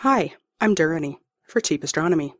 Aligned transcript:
Hi, 0.00 0.34
I'm 0.60 0.74
Durrani 0.74 1.16
for 1.48 1.58
Cheap 1.58 1.82
Astronomy. 1.82 2.34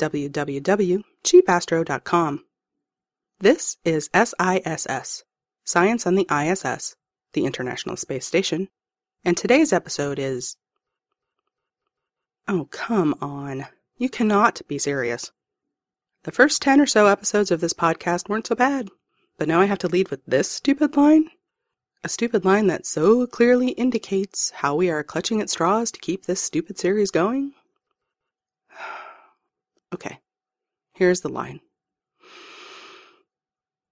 www.cheapastro.com. 0.00 2.44
This 3.38 3.76
is 3.84 4.10
SISS, 4.12 5.22
Science 5.62 6.04
on 6.04 6.16
the 6.16 6.26
ISS, 6.28 6.96
the 7.32 7.46
International 7.46 7.96
Space 7.96 8.26
Station, 8.26 8.70
and 9.24 9.36
today's 9.36 9.72
episode 9.72 10.18
is. 10.18 10.56
Oh, 12.48 12.66
come 12.72 13.14
on. 13.20 13.66
You 13.96 14.08
cannot 14.08 14.60
be 14.66 14.78
serious. 14.78 15.30
The 16.24 16.32
first 16.32 16.60
10 16.60 16.80
or 16.80 16.86
so 16.86 17.06
episodes 17.06 17.52
of 17.52 17.60
this 17.60 17.72
podcast 17.72 18.28
weren't 18.28 18.48
so 18.48 18.56
bad, 18.56 18.88
but 19.38 19.46
now 19.46 19.60
I 19.60 19.66
have 19.66 19.78
to 19.78 19.88
lead 19.88 20.08
with 20.08 20.26
this 20.26 20.50
stupid 20.50 20.96
line? 20.96 21.30
A 22.02 22.08
stupid 22.08 22.46
line 22.46 22.66
that 22.68 22.86
so 22.86 23.26
clearly 23.26 23.70
indicates 23.72 24.50
how 24.50 24.74
we 24.74 24.88
are 24.88 25.02
clutching 25.02 25.42
at 25.42 25.50
straws 25.50 25.90
to 25.90 26.00
keep 26.00 26.24
this 26.24 26.40
stupid 26.40 26.78
series 26.78 27.10
going? 27.10 27.52
okay, 29.94 30.18
here's 30.94 31.20
the 31.20 31.28
line 31.28 31.60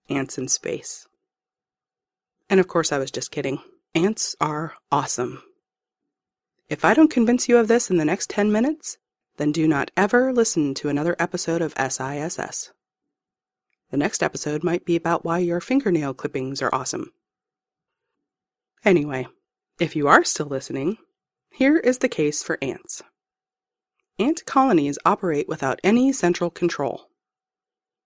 Ants 0.08 0.38
in 0.38 0.48
space. 0.48 1.06
And 2.48 2.58
of 2.60 2.66
course, 2.66 2.92
I 2.92 2.98
was 2.98 3.10
just 3.10 3.30
kidding. 3.30 3.58
Ants 3.94 4.34
are 4.40 4.74
awesome. 4.90 5.42
If 6.70 6.86
I 6.86 6.94
don't 6.94 7.10
convince 7.10 7.46
you 7.46 7.58
of 7.58 7.68
this 7.68 7.90
in 7.90 7.98
the 7.98 8.06
next 8.06 8.30
10 8.30 8.50
minutes, 8.50 8.96
then 9.36 9.52
do 9.52 9.68
not 9.68 9.90
ever 9.98 10.32
listen 10.32 10.72
to 10.74 10.88
another 10.88 11.14
episode 11.18 11.60
of 11.60 11.74
SISS. 11.78 12.72
The 13.90 13.96
next 13.98 14.22
episode 14.22 14.64
might 14.64 14.86
be 14.86 14.96
about 14.96 15.26
why 15.26 15.38
your 15.38 15.60
fingernail 15.60 16.14
clippings 16.14 16.62
are 16.62 16.74
awesome. 16.74 17.12
Anyway, 18.84 19.26
if 19.80 19.96
you 19.96 20.08
are 20.08 20.24
still 20.24 20.46
listening, 20.46 20.96
here 21.52 21.78
is 21.78 21.98
the 21.98 22.08
case 22.08 22.42
for 22.42 22.58
ants. 22.62 23.02
Ant 24.18 24.44
colonies 24.46 24.98
operate 25.04 25.48
without 25.48 25.80
any 25.84 26.12
central 26.12 26.50
control. 26.50 27.08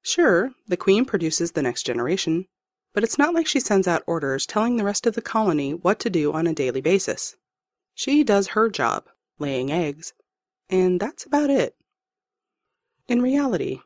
Sure, 0.03 0.53
the 0.67 0.77
queen 0.77 1.05
produces 1.05 1.53
the 1.53 1.63
next 1.63 1.85
generation, 1.85 2.47
but 2.93 3.05
it's 3.05 3.19
not 3.19 3.35
like 3.35 3.47
she 3.47 3.61
sends 3.61 3.89
out 3.89 4.03
orders 4.07 4.45
telling 4.45 4.77
the 4.77 4.85
rest 4.85 5.07
of 5.07 5.15
the 5.15 5.23
colony 5.23 5.73
what 5.73 5.99
to 6.01 6.11
do 6.11 6.33
on 6.33 6.47
a 6.47 6.55
daily 6.55 6.81
basis. 6.81 7.37
She 7.95 8.25
does 8.25 8.49
her 8.49 8.69
job, 8.69 9.05
laying 9.39 9.71
eggs, 9.71 10.13
and 10.69 11.01
that's 11.01 11.25
about 11.25 11.51
it. 11.51 11.75
In 13.09 13.23
reality, 13.23 13.81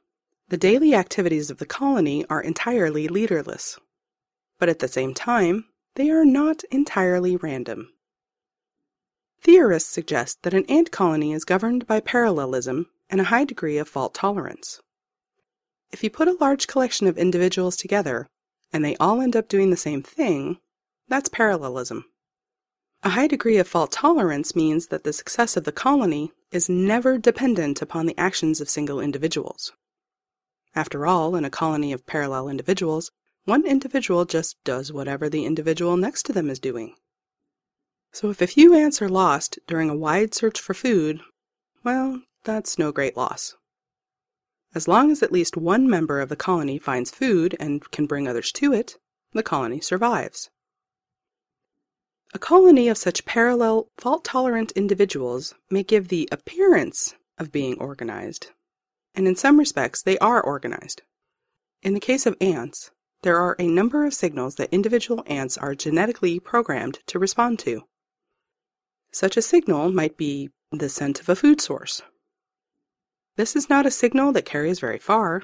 the 0.49 0.57
daily 0.57 0.95
activities 0.95 1.51
of 1.51 1.59
the 1.59 1.67
colony 1.67 2.25
are 2.27 2.41
entirely 2.41 3.09
leaderless. 3.09 3.79
But 4.59 4.69
at 4.69 4.79
the 4.79 4.89
same 4.89 5.13
time, 5.13 5.67
they 5.97 6.11
are 6.11 6.25
not 6.25 6.63
entirely 6.71 7.37
random. 7.37 7.93
Theorists 9.41 9.91
suggest 9.91 10.43
that 10.43 10.55
an 10.55 10.65
ant 10.69 10.91
colony 10.91 11.33
is 11.33 11.45
governed 11.45 11.87
by 11.87 12.01
parallelism 12.01 12.87
and 13.09 13.21
a 13.21 13.25
high 13.25 13.45
degree 13.45 13.79
of 13.79 13.89
fault 13.89 14.15
tolerance. 14.15 14.81
If 15.91 16.05
you 16.05 16.11
put 16.11 16.29
a 16.29 16.37
large 16.41 16.67
collection 16.67 17.07
of 17.07 17.17
individuals 17.17 17.77
together 17.77 18.29
and 18.73 18.85
they 18.85 18.97
all 18.97 19.21
end 19.21 19.37
up 19.37 19.49
doing 19.49 19.71
the 19.71 19.77
same 19.77 20.03
thing, 20.03 20.59
that's 21.09 21.29
parallelism. 21.29 22.05
A 23.03 23.11
high 23.11 23.29
degree 23.29 23.57
of 23.57 23.69
fault 23.69 23.93
tolerance 23.93 24.57
means 24.57 24.89
that 24.89 25.05
the 25.05 25.13
success 25.13 25.57
of 25.57 25.65
the 25.65 25.73
colony 25.73 26.33
is 26.51 26.69
never 26.69 27.19
dependent 27.19 27.81
upon 27.81 28.07
the 28.07 28.19
actions 28.19 28.61
of 28.61 28.69
single 28.69 29.01
individuals. 29.01 29.73
After 30.75 31.07
all, 31.07 31.37
in 31.37 31.45
a 31.45 31.51
colony 31.51 31.93
of 31.93 32.05
parallel 32.05 32.49
individuals, 32.49 33.13
one 33.47 33.65
individual 33.65 34.25
just 34.25 34.63
does 34.65 34.93
whatever 34.93 35.29
the 35.29 35.47
individual 35.47 35.97
next 35.97 36.25
to 36.25 36.33
them 36.33 36.51
is 36.51 36.59
doing. 36.59 36.95
So 38.13 38.29
if 38.29 38.43
a 38.43 38.47
few 38.47 38.75
ants 38.75 39.01
are 39.01 39.09
lost 39.09 39.59
during 39.67 39.89
a 39.89 39.97
wide 39.97 40.35
search 40.35 40.61
for 40.61 40.75
food, 40.75 41.21
well, 41.85 42.23
that's 42.45 42.79
no 42.79 42.93
great 42.93 43.17
loss. 43.17 43.55
As 44.75 44.89
long 44.89 45.11
as 45.11 45.23
at 45.23 45.33
least 45.33 45.57
one 45.57 45.89
member 45.89 46.21
of 46.21 46.29
the 46.29 46.37
colony 46.37 46.79
finds 46.79 47.11
food 47.11 47.57
and 47.61 47.89
can 47.93 48.07
bring 48.07 48.27
others 48.27 48.51
to 48.53 48.73
it, 48.73 48.99
the 49.33 49.43
colony 49.43 49.81
survives. 49.81 50.51
A 52.35 52.39
colony 52.39 52.89
of 52.89 52.99
such 52.99 53.25
parallel, 53.25 53.89
fault 53.97 54.25
tolerant 54.25 54.73
individuals 54.73 55.55
may 55.71 55.83
give 55.83 56.09
the 56.09 56.29
appearance 56.33 57.15
of 57.39 57.53
being 57.53 57.79
organized, 57.79 58.49
and 59.15 59.29
in 59.29 59.37
some 59.37 59.59
respects 59.59 60.03
they 60.03 60.19
are 60.19 60.43
organized. 60.43 61.03
In 61.83 61.95
the 61.95 62.01
case 62.01 62.27
of 62.27 62.37
ants, 62.41 62.91
there 63.23 63.39
are 63.39 63.57
a 63.59 63.67
number 63.67 64.05
of 64.05 64.15
signals 64.15 64.57
that 64.57 64.73
individual 64.73 65.23
ants 65.27 65.57
are 65.59 65.75
genetically 65.75 66.39
programmed 66.39 67.01
to 67.07 67.19
respond 67.19 67.59
to. 67.61 67.83
Such 69.11 69.37
a 69.37 69.43
signal 69.43 69.91
might 69.91 70.17
be 70.17 70.51
the 70.71 70.89
scent 70.89 71.21
of 71.21 71.29
a 71.29 71.37
food 71.37 71.61
source. 71.61 72.03
This 73.37 73.57
is 73.57 73.69
not 73.69 73.87
a 73.87 73.91
signal 73.91 74.33
that 74.33 74.45
carries 74.45 74.81
very 74.81 74.99
far, 74.99 75.43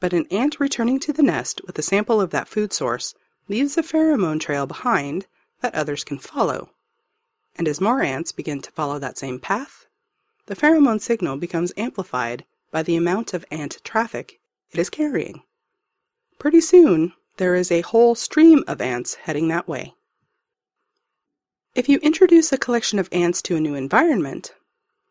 but 0.00 0.12
an 0.12 0.26
ant 0.30 0.60
returning 0.60 1.00
to 1.00 1.12
the 1.12 1.22
nest 1.22 1.60
with 1.66 1.78
a 1.78 1.82
sample 1.82 2.20
of 2.20 2.30
that 2.30 2.48
food 2.48 2.72
source 2.72 3.14
leaves 3.48 3.76
a 3.76 3.82
pheromone 3.82 4.40
trail 4.40 4.66
behind 4.66 5.26
that 5.60 5.74
others 5.74 6.04
can 6.04 6.18
follow. 6.18 6.70
And 7.56 7.68
as 7.68 7.80
more 7.80 8.02
ants 8.02 8.32
begin 8.32 8.60
to 8.62 8.70
follow 8.72 8.98
that 8.98 9.18
same 9.18 9.38
path, 9.38 9.86
the 10.46 10.56
pheromone 10.56 11.00
signal 11.00 11.36
becomes 11.36 11.72
amplified 11.76 12.44
by 12.70 12.82
the 12.82 12.96
amount 12.96 13.32
of 13.32 13.44
ant 13.50 13.78
traffic 13.84 14.40
it 14.70 14.78
is 14.78 14.90
carrying. 14.90 15.42
Pretty 16.44 16.60
soon, 16.60 17.14
there 17.38 17.54
is 17.54 17.72
a 17.72 17.80
whole 17.80 18.14
stream 18.14 18.64
of 18.66 18.82
ants 18.82 19.14
heading 19.14 19.48
that 19.48 19.66
way. 19.66 19.94
If 21.74 21.88
you 21.88 21.96
introduce 22.00 22.52
a 22.52 22.58
collection 22.58 22.98
of 22.98 23.08
ants 23.12 23.40
to 23.44 23.56
a 23.56 23.60
new 23.60 23.74
environment, 23.74 24.52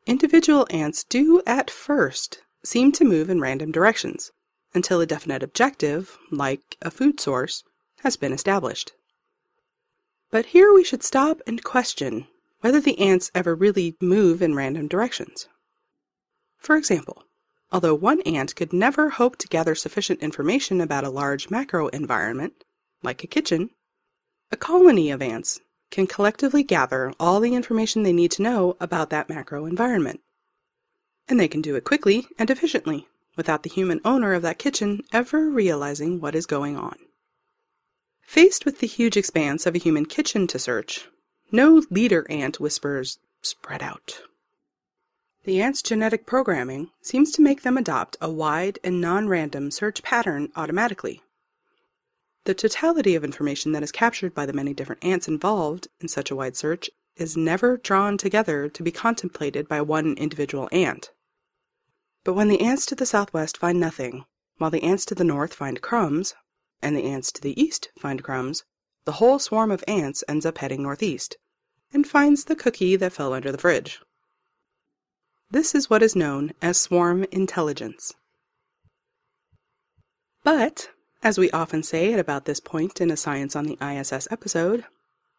individual 0.05 0.67
ants 0.69 1.03
do 1.03 1.41
at 1.47 1.72
first 1.72 2.43
seem 2.63 2.91
to 2.91 3.03
move 3.03 3.31
in 3.31 3.41
random 3.41 3.72
directions 3.72 4.31
until 4.75 5.01
a 5.01 5.07
definite 5.07 5.41
objective, 5.41 6.19
like 6.29 6.77
a 6.83 6.91
food 6.91 7.19
source, 7.19 7.63
has 8.01 8.16
been 8.16 8.31
established. 8.31 8.93
But 10.29 10.45
here 10.45 10.72
we 10.72 10.83
should 10.83 11.01
stop 11.01 11.41
and 11.47 11.63
question 11.63 12.27
whether 12.59 12.79
the 12.79 12.99
ants 12.99 13.31
ever 13.33 13.55
really 13.55 13.97
move 13.99 14.43
in 14.43 14.53
random 14.53 14.88
directions. 14.88 15.49
For 16.59 16.77
example, 16.77 17.22
although 17.73 17.95
one 17.95 18.22
ant 18.22 18.56
could 18.56 18.72
never 18.72 19.09
hope 19.09 19.35
to 19.38 19.47
gather 19.47 19.73
sufficient 19.73 20.22
information 20.22 20.79
about 20.79 21.03
a 21.03 21.09
large 21.09 21.50
macro 21.50 21.88
environment, 21.88 22.63
like 23.01 23.23
a 23.23 23.28
kitchen, 23.28 23.72
a 24.51 24.56
colony 24.56 25.09
of 25.09 25.23
ants 25.23 25.59
can 25.89 26.06
collectively 26.06 26.61
gather 26.61 27.11
all 27.19 27.39
the 27.39 27.56
information 27.56 28.03
they 28.03 28.13
need 28.13 28.31
to 28.31 28.44
know 28.44 28.78
about 28.79 29.09
that 29.09 29.28
macro 29.28 29.66
environment. 29.66 30.22
And 31.28 31.39
they 31.39 31.47
can 31.47 31.61
do 31.61 31.75
it 31.75 31.84
quickly 31.84 32.28
and 32.38 32.51
efficiently, 32.51 33.07
without 33.35 33.63
the 33.63 33.69
human 33.69 34.00
owner 34.05 34.34
of 34.34 34.44
that 34.44 34.59
kitchen 34.59 35.01
ever 35.11 35.50
realizing 35.50 36.22
what 36.22 36.35
is 36.35 36.45
going 36.45 36.78
on. 36.78 36.97
Faced 38.22 38.66
with 38.66 38.79
the 38.79 38.88
huge 38.88 39.17
expanse 39.17 39.66
of 39.66 39.73
a 39.73 39.79
human 39.79 40.05
kitchen 40.05 40.45
to 40.47 40.59
search, 40.59 41.07
no 41.51 41.84
leader 41.90 42.25
ant 42.29 42.59
whispers, 42.59 43.17
spread 43.41 43.81
out. 43.81 44.22
The 45.45 45.61
ant's 45.61 45.81
genetic 45.81 46.25
programming 46.25 46.91
seems 47.01 47.31
to 47.33 47.41
make 47.41 47.63
them 47.63 47.77
adopt 47.77 48.15
a 48.21 48.29
wide 48.29 48.79
and 48.81 49.01
non-random 49.01 49.71
search 49.71 50.01
pattern 50.01 50.53
automatically. 50.55 51.21
The 52.45 52.53
totality 52.53 53.13
of 53.13 53.25
information 53.25 53.73
that 53.73 53.83
is 53.83 53.91
captured 53.91 54.33
by 54.33 54.45
the 54.45 54.53
many 54.53 54.73
different 54.73 55.03
ants 55.03 55.27
involved 55.27 55.89
in 55.99 56.07
such 56.07 56.31
a 56.31 56.35
wide 56.35 56.55
search 56.55 56.89
is 57.17 57.35
never 57.35 57.75
drawn 57.75 58.17
together 58.17 58.69
to 58.69 58.83
be 58.83 58.91
contemplated 58.91 59.67
by 59.67 59.81
one 59.81 60.13
individual 60.15 60.69
ant. 60.71 61.11
But 62.23 62.35
when 62.35 62.47
the 62.47 62.61
ants 62.61 62.85
to 62.85 62.95
the 62.95 63.05
southwest 63.05 63.57
find 63.57 63.81
nothing, 63.81 64.23
while 64.59 64.71
the 64.71 64.83
ants 64.83 65.03
to 65.05 65.15
the 65.15 65.25
north 65.25 65.53
find 65.53 65.81
crumbs, 65.81 66.35
and 66.81 66.95
the 66.95 67.03
ants 67.03 67.33
to 67.33 67.41
the 67.41 67.61
east 67.61 67.89
find 67.99 68.23
crumbs, 68.23 68.63
the 69.03 69.13
whole 69.13 69.39
swarm 69.39 69.71
of 69.71 69.83
ants 69.89 70.23
ends 70.29 70.45
up 70.45 70.59
heading 70.59 70.83
northeast, 70.83 71.35
and 71.91 72.07
finds 72.07 72.45
the 72.45 72.55
cookie 72.55 72.95
that 72.95 73.11
fell 73.11 73.33
under 73.33 73.51
the 73.51 73.57
fridge. 73.57 73.99
This 75.53 75.76
is 75.76 75.88
what 75.88 76.02
is 76.02 76.16
known 76.16 76.53
as 76.64 76.82
swarm 76.82 77.28
intelligence. 77.32 78.16
But, 80.44 80.90
as 81.22 81.38
we 81.38 81.52
often 81.52 81.84
say 81.84 82.11
at 82.11 82.20
about 82.20 82.46
this 82.46 82.59
point 82.59 83.00
in 83.00 83.11
a 83.11 83.16
Science 83.16 83.55
on 83.55 83.66
the 83.66 83.78
ISS 83.79 84.28
episode, 84.32 84.85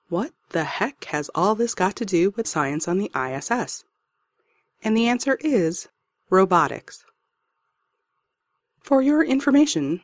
what 0.08 0.30
the 0.50 0.62
heck 0.62 1.02
has 1.06 1.32
all 1.34 1.56
this 1.56 1.74
got 1.74 1.96
to 1.96 2.04
do 2.04 2.32
with 2.36 2.46
science 2.46 2.86
on 2.86 2.98
the 2.98 3.10
ISS? 3.12 3.84
And 4.84 4.96
the 4.96 5.08
answer 5.08 5.36
is 5.40 5.88
robotics. 6.30 7.04
For 8.84 9.02
your 9.02 9.24
information, 9.24 10.00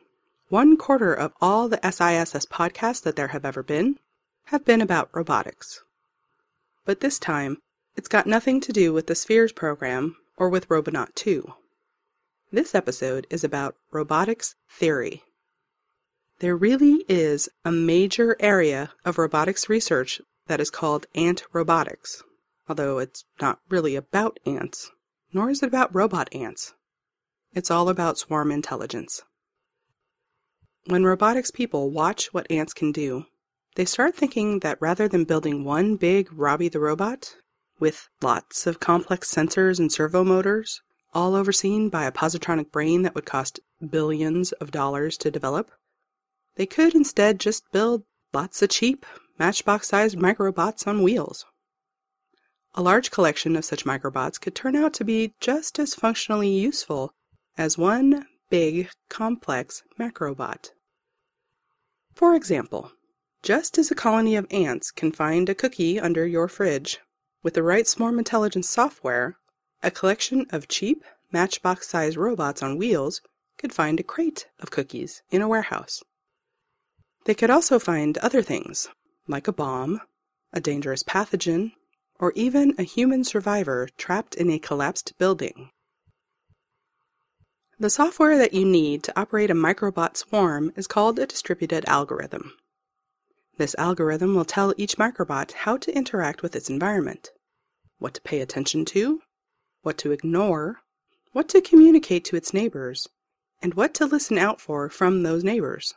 one 0.49 0.75
quarter 0.75 1.13
of 1.13 1.31
all 1.39 1.69
the 1.69 1.79
SISS 1.81 2.45
podcasts 2.47 3.01
that 3.03 3.15
there 3.15 3.29
have 3.29 3.45
ever 3.45 3.63
been 3.63 3.97
have 4.47 4.65
been 4.65 4.81
about 4.81 5.09
robotics. 5.13 5.83
But 6.83 6.99
this 6.99 7.17
time, 7.17 7.59
it's 7.95 8.07
got 8.07 8.27
nothing 8.27 8.61
to 8.61 8.71
do 8.71 8.93
with 8.93 9.07
the 9.07 9.15
Spheres 9.15 9.51
program 9.51 10.15
or 10.37 10.49
with 10.49 10.69
Robonaut 10.69 11.15
2. 11.15 11.53
This 12.51 12.73
episode 12.73 13.27
is 13.29 13.43
about 13.43 13.75
robotics 13.91 14.55
theory. 14.69 15.23
There 16.39 16.55
really 16.55 17.05
is 17.07 17.49
a 17.63 17.71
major 17.71 18.35
area 18.39 18.91
of 19.05 19.17
robotics 19.17 19.69
research 19.69 20.21
that 20.47 20.59
is 20.59 20.69
called 20.69 21.05
ant 21.15 21.43
robotics, 21.53 22.23
although 22.67 22.97
it's 22.97 23.25
not 23.39 23.59
really 23.69 23.95
about 23.95 24.39
ants, 24.45 24.91
nor 25.33 25.49
is 25.49 25.61
it 25.61 25.67
about 25.67 25.93
robot 25.93 26.33
ants. 26.33 26.73
It's 27.53 27.69
all 27.69 27.89
about 27.89 28.17
swarm 28.17 28.51
intelligence. 28.51 29.21
When 30.85 31.03
robotics 31.03 31.51
people 31.51 31.91
watch 31.91 32.33
what 32.33 32.49
ants 32.49 32.73
can 32.73 32.91
do, 32.91 33.25
they 33.75 33.85
start 33.85 34.15
thinking 34.15 34.59
that 34.59 34.81
rather 34.81 35.07
than 35.07 35.25
building 35.25 35.63
one 35.63 35.95
big 35.95 36.27
Robbie 36.33 36.69
the 36.69 36.79
robot, 36.79 37.35
with 37.81 38.07
lots 38.21 38.67
of 38.67 38.79
complex 38.79 39.33
sensors 39.33 39.79
and 39.79 39.91
servo 39.91 40.23
motors, 40.23 40.81
all 41.13 41.35
overseen 41.35 41.89
by 41.89 42.05
a 42.05 42.11
positronic 42.11 42.71
brain 42.71 43.01
that 43.01 43.15
would 43.15 43.25
cost 43.25 43.59
billions 43.89 44.51
of 44.53 44.71
dollars 44.71 45.17
to 45.17 45.31
develop, 45.31 45.71
they 46.55 46.65
could 46.65 46.93
instead 46.93 47.39
just 47.39 47.69
build 47.71 48.03
lots 48.33 48.61
of 48.61 48.69
cheap, 48.69 49.05
matchbox 49.39 49.89
sized 49.89 50.17
microbots 50.17 50.85
on 50.85 51.01
wheels. 51.01 51.45
A 52.75 52.83
large 52.83 53.11
collection 53.11 53.55
of 53.55 53.65
such 53.65 53.83
microbots 53.83 54.39
could 54.39 54.55
turn 54.55 54.75
out 54.75 54.93
to 54.93 55.03
be 55.03 55.33
just 55.39 55.79
as 55.79 55.95
functionally 55.95 56.49
useful 56.49 57.13
as 57.57 57.77
one 57.77 58.27
big, 58.49 58.89
complex 59.09 59.83
macrobot. 59.99 60.69
For 62.13 62.35
example, 62.35 62.91
just 63.41 63.77
as 63.77 63.89
a 63.89 63.95
colony 63.95 64.35
of 64.35 64.45
ants 64.51 64.91
can 64.91 65.11
find 65.11 65.49
a 65.49 65.55
cookie 65.55 65.99
under 65.99 66.27
your 66.27 66.47
fridge, 66.47 66.99
with 67.43 67.53
the 67.55 67.63
right 67.63 67.87
swarm 67.87 68.19
intelligence 68.19 68.69
software, 68.69 69.37
a 69.83 69.91
collection 69.91 70.45
of 70.51 70.67
cheap, 70.67 71.03
matchbox 71.31 71.87
sized 71.89 72.17
robots 72.17 72.61
on 72.61 72.77
wheels 72.77 73.21
could 73.57 73.73
find 73.73 73.99
a 73.99 74.03
crate 74.03 74.47
of 74.59 74.71
cookies 74.71 75.21
in 75.31 75.41
a 75.41 75.47
warehouse. 75.47 76.03
They 77.25 77.33
could 77.33 77.49
also 77.49 77.79
find 77.79 78.17
other 78.17 78.41
things, 78.41 78.87
like 79.27 79.47
a 79.47 79.53
bomb, 79.53 80.01
a 80.51 80.59
dangerous 80.59 81.03
pathogen, 81.03 81.73
or 82.19 82.31
even 82.35 82.75
a 82.77 82.83
human 82.83 83.23
survivor 83.23 83.89
trapped 83.97 84.35
in 84.35 84.49
a 84.49 84.59
collapsed 84.59 85.13
building. 85.17 85.71
The 87.79 87.89
software 87.89 88.37
that 88.37 88.53
you 88.53 88.63
need 88.65 89.03
to 89.03 89.19
operate 89.19 89.49
a 89.49 89.55
microbot 89.55 90.15
swarm 90.15 90.71
is 90.75 90.85
called 90.85 91.17
a 91.17 91.25
distributed 91.25 91.83
algorithm. 91.87 92.53
This 93.61 93.75
algorithm 93.77 94.33
will 94.33 94.43
tell 94.43 94.73
each 94.75 94.97
microbot 94.97 95.51
how 95.51 95.77
to 95.77 95.95
interact 95.95 96.41
with 96.41 96.55
its 96.55 96.67
environment, 96.67 97.29
what 97.99 98.15
to 98.15 98.21
pay 98.21 98.41
attention 98.41 98.85
to, 98.85 99.21
what 99.83 99.99
to 99.99 100.11
ignore, 100.11 100.79
what 101.31 101.47
to 101.49 101.61
communicate 101.61 102.25
to 102.25 102.35
its 102.35 102.55
neighbors, 102.55 103.07
and 103.61 103.75
what 103.75 103.93
to 103.93 104.07
listen 104.07 104.39
out 104.39 104.59
for 104.59 104.89
from 104.89 105.21
those 105.21 105.43
neighbors. 105.43 105.93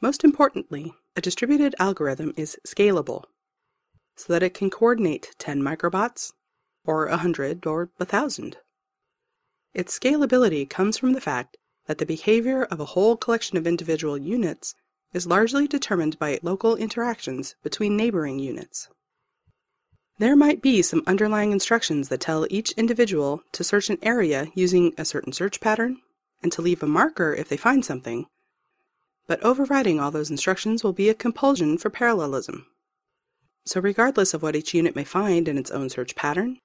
Most 0.00 0.24
importantly, 0.24 0.94
a 1.14 1.20
distributed 1.20 1.74
algorithm 1.78 2.32
is 2.38 2.58
scalable, 2.66 3.24
so 4.16 4.32
that 4.32 4.42
it 4.42 4.54
can 4.54 4.70
coordinate 4.70 5.34
10 5.36 5.60
microbots, 5.60 6.32
or 6.86 7.06
100, 7.06 7.66
or 7.66 7.90
1,000. 7.98 8.56
Its 9.74 9.98
scalability 9.98 10.66
comes 10.66 10.96
from 10.96 11.12
the 11.12 11.20
fact 11.20 11.58
that 11.84 11.98
the 11.98 12.06
behavior 12.06 12.62
of 12.62 12.80
a 12.80 12.86
whole 12.96 13.14
collection 13.14 13.58
of 13.58 13.66
individual 13.66 14.16
units 14.16 14.74
is 15.14 15.26
largely 15.26 15.66
determined 15.66 16.18
by 16.18 16.38
local 16.42 16.76
interactions 16.76 17.54
between 17.62 17.96
neighboring 17.96 18.38
units. 18.38 18.88
There 20.18 20.36
might 20.36 20.60
be 20.60 20.82
some 20.82 21.02
underlying 21.06 21.52
instructions 21.52 22.08
that 22.08 22.20
tell 22.20 22.46
each 22.50 22.72
individual 22.72 23.42
to 23.52 23.64
search 23.64 23.88
an 23.88 23.98
area 24.02 24.48
using 24.54 24.92
a 24.98 25.04
certain 25.04 25.32
search 25.32 25.60
pattern 25.60 26.02
and 26.42 26.52
to 26.52 26.62
leave 26.62 26.82
a 26.82 26.86
marker 26.86 27.32
if 27.32 27.48
they 27.48 27.56
find 27.56 27.84
something, 27.84 28.26
but 29.26 29.42
overriding 29.42 29.98
all 29.98 30.10
those 30.10 30.30
instructions 30.30 30.84
will 30.84 30.92
be 30.92 31.08
a 31.08 31.14
compulsion 31.14 31.78
for 31.78 31.90
parallelism. 31.90 32.66
So, 33.64 33.80
regardless 33.80 34.34
of 34.34 34.42
what 34.42 34.54
each 34.54 34.74
unit 34.74 34.94
may 34.94 35.04
find 35.04 35.48
in 35.48 35.56
its 35.56 35.70
own 35.70 35.88
search 35.88 36.14
pattern, 36.14 36.58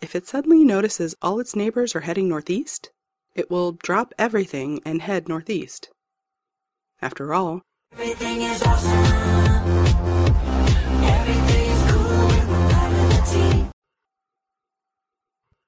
if 0.00 0.14
it 0.14 0.28
suddenly 0.28 0.64
notices 0.64 1.16
all 1.20 1.40
its 1.40 1.56
neighbors 1.56 1.96
are 1.96 2.00
heading 2.00 2.28
northeast, 2.28 2.90
it 3.34 3.50
will 3.50 3.72
drop 3.72 4.14
everything 4.18 4.80
and 4.84 5.02
head 5.02 5.28
northeast. 5.28 5.90
After 7.02 7.34
all, 7.34 7.62
everything 7.92 8.42
is 8.42 8.62
awesome. 8.62 9.04
cool 11.88 13.68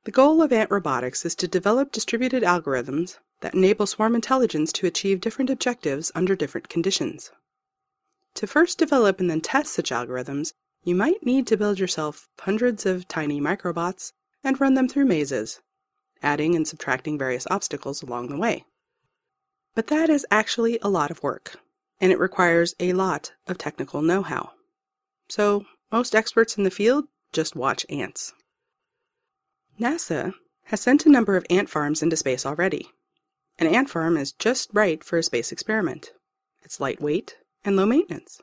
the 0.04 0.10
goal 0.10 0.40
of 0.40 0.52
ant 0.52 0.70
robotics 0.70 1.24
is 1.24 1.34
to 1.34 1.48
develop 1.48 1.92
distributed 1.92 2.42
algorithms 2.42 3.18
that 3.40 3.54
enable 3.54 3.86
swarm 3.86 4.14
intelligence 4.14 4.72
to 4.72 4.86
achieve 4.86 5.20
different 5.20 5.50
objectives 5.50 6.12
under 6.14 6.34
different 6.34 6.68
conditions. 6.68 7.30
To 8.34 8.46
first 8.46 8.78
develop 8.78 9.20
and 9.20 9.28
then 9.28 9.40
test 9.40 9.72
such 9.72 9.90
algorithms, 9.90 10.52
you 10.84 10.94
might 10.94 11.26
need 11.26 11.46
to 11.48 11.56
build 11.56 11.78
yourself 11.78 12.28
hundreds 12.40 12.86
of 12.86 13.08
tiny 13.08 13.40
microbots 13.40 14.12
and 14.44 14.60
run 14.60 14.74
them 14.74 14.88
through 14.88 15.06
mazes, 15.06 15.60
adding 16.22 16.54
and 16.54 16.66
subtracting 16.66 17.18
various 17.18 17.46
obstacles 17.50 18.02
along 18.02 18.28
the 18.28 18.38
way. 18.38 18.64
But 19.74 19.88
that 19.88 20.08
is 20.08 20.26
actually 20.30 20.78
a 20.82 20.88
lot 20.88 21.10
of 21.10 21.22
work, 21.22 21.56
and 22.00 22.12
it 22.12 22.18
requires 22.18 22.74
a 22.78 22.92
lot 22.92 23.32
of 23.46 23.58
technical 23.58 24.02
know 24.02 24.22
how. 24.22 24.52
So, 25.28 25.66
most 25.90 26.14
experts 26.14 26.56
in 26.56 26.64
the 26.64 26.70
field 26.70 27.06
just 27.32 27.56
watch 27.56 27.84
ants. 27.88 28.32
NASA 29.80 30.34
has 30.64 30.80
sent 30.80 31.06
a 31.06 31.10
number 31.10 31.36
of 31.36 31.46
ant 31.50 31.68
farms 31.68 32.02
into 32.02 32.16
space 32.16 32.44
already. 32.44 32.90
An 33.58 33.66
ant 33.66 33.90
farm 33.90 34.16
is 34.16 34.32
just 34.32 34.70
right 34.72 35.02
for 35.02 35.18
a 35.18 35.22
space 35.22 35.50
experiment. 35.50 36.12
It's 36.62 36.80
lightweight 36.80 37.36
and 37.64 37.76
low 37.76 37.86
maintenance. 37.86 38.40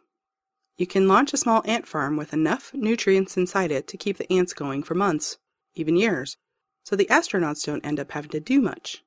You 0.78 0.88
can 0.88 1.08
launch 1.08 1.34
a 1.34 1.38
small 1.38 1.62
ant 1.66 1.88
farm 1.88 2.18
with 2.18 2.34
enough 2.34 2.74
nutrients 2.74 3.38
inside 3.38 3.72
it 3.72 3.88
to 3.88 3.98
keep 3.98 4.18
the 4.18 4.32
ants 4.32 4.54
going 4.54 4.84
for 4.84 4.96
months 4.96 5.38
even 5.74 5.96
years, 5.96 6.38
so 6.84 6.96
the 6.96 7.08
astronauts 7.08 7.66
don't 7.66 7.86
end 7.86 8.00
up 8.00 8.12
having 8.12 8.32
to 8.32 8.40
do 8.40 8.62
much, 8.62 9.04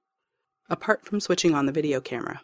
apart 0.68 1.04
from 1.04 1.20
switching 1.20 1.54
on 1.54 1.66
the 1.66 1.72
video 1.72 2.00
camera. 2.00 2.42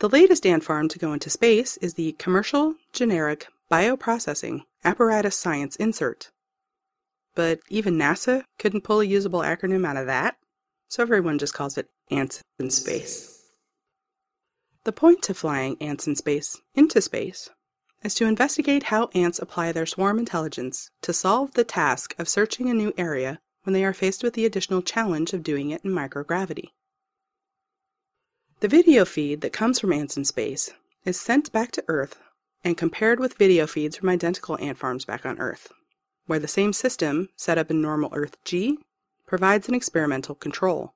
The 0.00 0.08
latest 0.08 0.46
ant 0.46 0.64
farm 0.64 0.88
to 0.88 0.98
go 0.98 1.12
into 1.12 1.28
space 1.28 1.76
is 1.76 1.92
the 1.92 2.12
Commercial 2.12 2.76
Generic 2.94 3.48
Bioprocessing 3.70 4.62
Apparatus 4.82 5.36
Science 5.36 5.76
Insert. 5.76 6.30
But 7.34 7.60
even 7.68 7.98
NASA 7.98 8.44
couldn't 8.58 8.80
pull 8.80 9.00
a 9.00 9.04
usable 9.04 9.40
acronym 9.40 9.86
out 9.86 9.98
of 9.98 10.06
that, 10.06 10.38
so 10.88 11.02
everyone 11.02 11.38
just 11.38 11.52
calls 11.52 11.76
it 11.76 11.90
Ants 12.10 12.40
in 12.58 12.70
Space. 12.70 13.42
The 14.84 14.92
point 14.92 15.28
of 15.28 15.36
flying 15.36 15.76
ants 15.82 16.06
in 16.06 16.16
space 16.16 16.58
into 16.74 17.02
space 17.02 17.50
is 18.02 18.14
to 18.14 18.24
investigate 18.24 18.84
how 18.84 19.10
ants 19.12 19.38
apply 19.38 19.72
their 19.72 19.84
swarm 19.84 20.18
intelligence 20.18 20.90
to 21.02 21.12
solve 21.12 21.52
the 21.52 21.62
task 21.62 22.14
of 22.18 22.26
searching 22.26 22.70
a 22.70 22.74
new 22.74 22.94
area 22.96 23.38
when 23.64 23.74
they 23.74 23.84
are 23.84 23.92
faced 23.92 24.22
with 24.22 24.32
the 24.32 24.46
additional 24.46 24.80
challenge 24.80 25.34
of 25.34 25.42
doing 25.42 25.68
it 25.68 25.84
in 25.84 25.90
microgravity. 25.90 26.70
The 28.60 28.68
video 28.68 29.06
feed 29.06 29.40
that 29.40 29.54
comes 29.54 29.80
from 29.80 29.90
ants 29.90 30.18
in 30.18 30.26
space 30.26 30.74
is 31.06 31.18
sent 31.18 31.50
back 31.50 31.70
to 31.72 31.84
Earth 31.88 32.18
and 32.62 32.76
compared 32.76 33.18
with 33.18 33.38
video 33.38 33.66
feeds 33.66 33.96
from 33.96 34.10
identical 34.10 34.58
ant 34.60 34.76
farms 34.76 35.06
back 35.06 35.24
on 35.24 35.38
Earth, 35.38 35.72
where 36.26 36.38
the 36.38 36.46
same 36.46 36.74
system, 36.74 37.30
set 37.36 37.56
up 37.56 37.70
in 37.70 37.80
normal 37.80 38.10
Earth 38.12 38.36
G, 38.44 38.76
provides 39.24 39.66
an 39.66 39.74
experimental 39.74 40.34
control. 40.34 40.92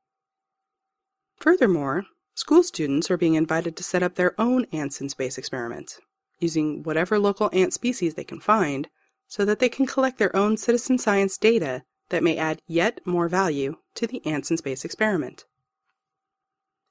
Furthermore, 1.37 2.05
school 2.35 2.63
students 2.63 3.11
are 3.11 3.17
being 3.17 3.35
invited 3.35 3.77
to 3.79 3.83
set 3.83 4.03
up 4.03 4.17
their 4.17 4.39
own 4.39 4.67
ants 4.71 5.01
in 5.01 5.09
space 5.09 5.39
experiments 5.39 6.03
using 6.39 6.83
whatever 6.83 7.19
local 7.19 7.49
ant 7.55 7.73
species 7.73 8.13
they 8.13 8.25
can 8.25 8.41
find 8.41 8.89
so 9.27 9.43
that 9.47 9.59
they 9.59 9.71
can 9.71 9.87
collect 9.87 10.19
their 10.19 10.37
own 10.37 10.59
citizen 10.59 10.99
science 10.99 11.39
data 11.39 11.83
that 12.11 12.23
may 12.23 12.37
add 12.37 12.61
yet 12.67 13.01
more 13.07 13.27
value 13.27 13.77
to 13.95 14.07
the 14.07 14.21
ants 14.27 14.51
in 14.51 14.59
space 14.59 14.85
experiment. 14.85 15.47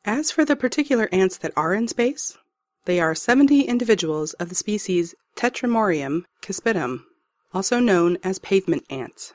As 0.05 0.31
for 0.31 0.43
the 0.43 0.57
particular 0.57 1.07
ants 1.13 1.38
that 1.38 1.53
are 1.55 1.74
in 1.74 1.88
space, 1.88 2.38
they 2.86 3.00
are 3.00 3.15
70 3.15 3.62
individuals 3.62 4.33
of 4.33 4.50
the 4.50 4.55
species 4.55 5.15
Tetramorium 5.38 6.25
caespitum, 6.41 7.05
also 7.53 7.79
known 7.79 8.17
as 8.22 8.38
pavement 8.38 8.83
ants. 8.89 9.33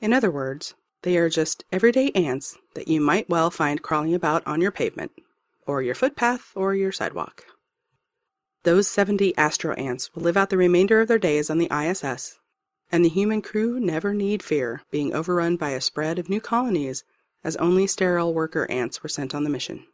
In 0.00 0.14
other 0.14 0.30
words, 0.30 0.74
they 1.02 1.18
are 1.18 1.28
just 1.28 1.64
everyday 1.70 2.10
ants 2.12 2.56
that 2.74 2.88
you 2.88 3.00
might 3.00 3.28
well 3.28 3.50
find 3.50 3.82
crawling 3.82 4.14
about 4.14 4.46
on 4.46 4.62
your 4.62 4.70
pavement, 4.70 5.12
or 5.66 5.82
your 5.82 5.94
footpath, 5.94 6.52
or 6.54 6.74
your 6.74 6.92
sidewalk. 6.92 7.44
Those 8.62 8.88
70 8.88 9.36
astro 9.36 9.74
ants 9.74 10.14
will 10.14 10.22
live 10.22 10.36
out 10.38 10.48
the 10.48 10.56
remainder 10.56 11.02
of 11.02 11.08
their 11.08 11.18
days 11.18 11.50
on 11.50 11.58
the 11.58 11.68
ISS, 11.70 12.38
and 12.90 13.04
the 13.04 13.10
human 13.10 13.42
crew 13.42 13.78
never 13.78 14.14
need 14.14 14.42
fear 14.42 14.82
being 14.90 15.12
overrun 15.12 15.56
by 15.56 15.70
a 15.70 15.80
spread 15.80 16.18
of 16.18 16.30
new 16.30 16.40
colonies 16.40 17.04
as 17.44 17.56
only 17.56 17.86
sterile 17.86 18.32
worker 18.32 18.70
ants 18.70 19.02
were 19.02 19.08
sent 19.08 19.34
on 19.34 19.44
the 19.44 19.50
mission. 19.50 19.84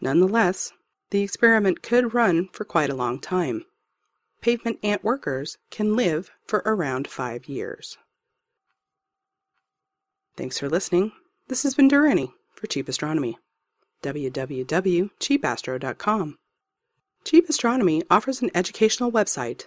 Nonetheless, 0.00 0.72
the 1.10 1.22
experiment 1.22 1.82
could 1.82 2.14
run 2.14 2.48
for 2.52 2.64
quite 2.64 2.90
a 2.90 2.94
long 2.94 3.20
time. 3.20 3.64
Pavement 4.40 4.78
ant 4.82 5.02
workers 5.02 5.58
can 5.70 5.96
live 5.96 6.30
for 6.46 6.62
around 6.64 7.08
five 7.08 7.48
years. 7.48 7.98
Thanks 10.36 10.58
for 10.58 10.68
listening. 10.68 11.10
This 11.48 11.64
has 11.64 11.74
been 11.74 11.88
Durrani 11.88 12.32
for 12.54 12.68
Cheap 12.68 12.88
Astronomy. 12.88 13.38
www.cheapastro.com. 14.02 16.38
Cheap 17.24 17.48
Astronomy 17.48 18.04
offers 18.08 18.40
an 18.40 18.50
educational 18.54 19.10
website, 19.10 19.64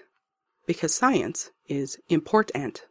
because 0.65 0.95
science 0.95 1.51
is 1.67 1.99
important. 2.07 2.85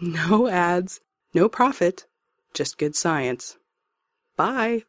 No 0.00 0.46
ads, 0.46 1.00
no 1.34 1.48
profit, 1.48 2.06
just 2.54 2.78
good 2.78 2.94
science. 2.94 3.56
Bye. 4.36 4.84